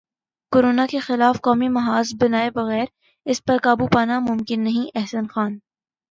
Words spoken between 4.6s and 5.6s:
نہیں احسن خان